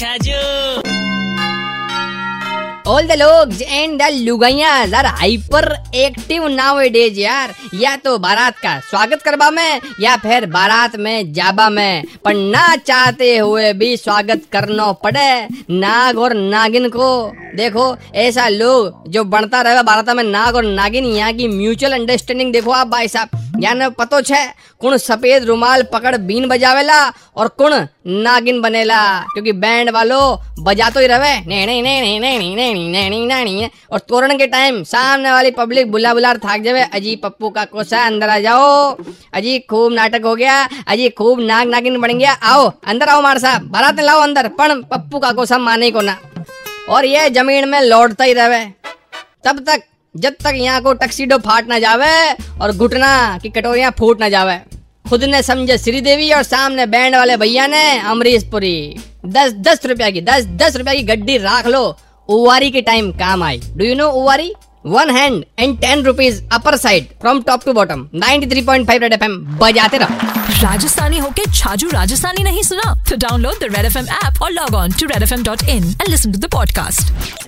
[0.00, 0.38] Chhaju
[2.92, 8.56] all the लोग and the लुगैया are hyper active nowadays यार या तो बारात
[8.58, 13.96] का स्वागत करवा में या फिर बारात में जाबा में पर ना चाहते हुए भी
[13.96, 15.28] स्वागत करना पड़े
[15.72, 17.10] नाग और नागिन को
[17.56, 17.86] देखो
[18.16, 22.70] ऐसा लोग जो बढ़ता रहे बारात में नाग और नागिन यहाँ की म्यूचुअल अंडरस्टैंडिंग देखो
[22.72, 24.44] आप भाई साहब यहाँ पतो छे
[24.80, 26.98] कुण सफ़ेद रुमाल पकड़ बीन बजावेला
[27.36, 27.72] और कुण
[28.22, 28.98] नागिन बनेला
[29.32, 30.18] क्योंकि बैंड वालो
[30.60, 31.34] बजा तो ही रहे
[33.90, 38.06] और तोरण के टाइम सामने वाली पब्लिक बुला बुला थाक जावे। अजी पप्पू का कोसा
[38.06, 38.96] अंदर आ जाओ।
[39.34, 43.38] अजी खूब नाटक हो गया। अजी खूब नाग नागिन बन गया। आओ, अंदर आओ मार
[43.38, 46.18] साहब। बारात लाओ अंदर, पण पप्पू का कोसा माने को ना।
[46.88, 48.64] और ये ज़मीन में लौटता ही रहे।
[49.44, 49.82] तब तक,
[50.16, 54.60] जब तक यहाँ को टक्सीडो फाट ना जावे और घुटना की कटोरियाँ फूट ना जावे।
[55.10, 58.96] खुद ने समझे श्रीदेवी और सामने बैंड वाले भैया ने अमरीश पुरी
[59.26, 61.96] दस दस रुपया की, दस दस रुपया की गड्डी राख लो।
[62.28, 64.54] उवारी के टाइम काम आई। Do you know उवारी?
[64.86, 69.98] One hand and ten rupees upper side from top to bottom 93.5 Red FM बजाते
[69.98, 70.14] रहो।
[70.62, 72.94] राजस्थानी होके छाजू राजस्थानी नहीं सुना?
[73.10, 75.62] तो download the Red F M app और log on to Red F M dot
[75.62, 77.43] in and